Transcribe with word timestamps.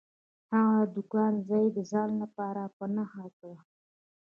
هغه 0.51 0.81
د 0.93 0.95
کان 1.11 1.33
ځای 1.49 1.65
د 1.75 1.77
ځان 1.91 2.09
لپاره 2.23 2.61
په 2.77 2.85
نښه 2.95 3.25
کړ. 3.37 3.53